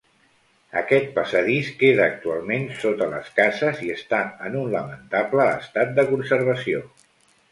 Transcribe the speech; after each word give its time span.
Aquest 0.79 1.09
passadís 1.17 1.67
queda 1.81 2.07
actualment 2.13 2.65
sota 2.79 3.09
les 3.11 3.29
cases 3.41 3.83
i 3.89 3.91
està 3.97 4.21
en 4.49 4.57
un 4.63 4.73
lamentable 4.77 5.47
estat 5.61 5.95
de 6.01 6.07
conservació. 6.15 6.81